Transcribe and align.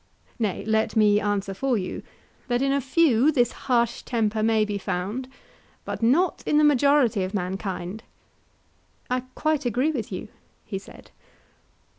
Nay, 0.39 0.65
let 0.65 0.95
me 0.95 1.19
answer 1.21 1.53
for 1.53 1.77
you, 1.77 2.01
that 2.47 2.63
in 2.63 2.71
a 2.71 2.81
few 2.81 3.31
this 3.31 3.51
harsh 3.51 4.01
temper 4.01 4.41
may 4.41 4.65
be 4.65 4.79
found 4.79 5.29
but 5.85 6.01
not 6.01 6.41
in 6.47 6.57
the 6.57 6.63
majority 6.63 7.23
of 7.23 7.35
mankind. 7.35 8.01
I 9.11 9.19
quite 9.35 9.63
agree 9.63 9.91
with 9.91 10.11
you, 10.11 10.29
he 10.65 10.79
said. 10.79 11.11